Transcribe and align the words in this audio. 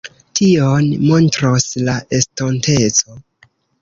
Tion 0.37 0.87
montros 1.11 1.67
la 1.89 1.95
estonteco. 2.21 3.19